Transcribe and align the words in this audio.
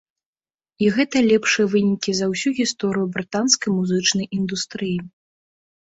І 0.85 0.89
гэта 0.95 1.17
лепшыя 1.31 1.67
вынікі 1.75 2.11
за 2.21 2.25
ўсю 2.33 2.49
гісторыю 2.63 3.07
брытанскай 3.19 3.69
музычнай 3.79 4.25
індустрыі. 4.43 4.99